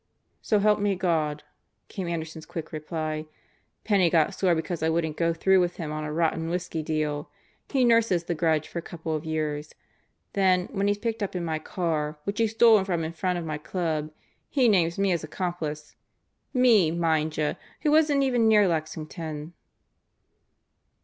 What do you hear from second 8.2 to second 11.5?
the grudge for a couple of years. Then, when he's picked up in